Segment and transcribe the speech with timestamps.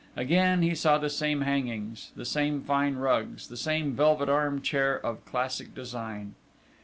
[0.15, 4.95] Again he saw the same hangings, the same fine rugs, the same velvet arm chair
[5.05, 6.33] of classic design.